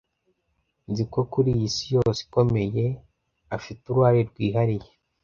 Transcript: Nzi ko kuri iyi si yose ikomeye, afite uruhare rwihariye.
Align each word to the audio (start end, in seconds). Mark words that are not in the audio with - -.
Nzi 0.89 1.03
ko 1.11 1.19
kuri 1.31 1.49
iyi 1.55 1.69
si 1.75 1.85
yose 1.95 2.19
ikomeye, 2.27 2.85
afite 3.57 3.81
uruhare 3.87 4.21
rwihariye. 4.29 4.89